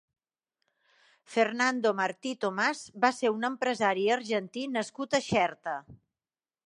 Fernando 1.33 1.91
Martí 1.99 2.31
Tomàs 2.45 2.81
va 3.05 3.11
ser 3.17 3.33
un 3.37 3.47
empresari 3.53 4.09
argentí 4.17 4.65
nascut 4.79 5.19
a 5.19 5.21
Xerta. 5.27 5.77